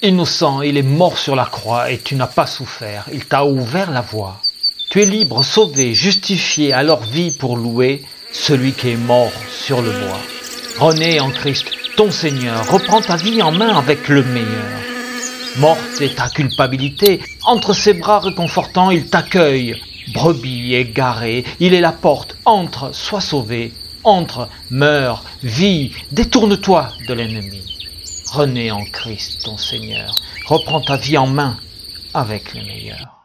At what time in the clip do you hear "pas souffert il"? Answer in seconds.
2.28-3.24